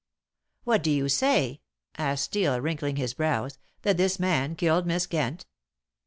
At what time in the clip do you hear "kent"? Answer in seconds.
5.05-5.45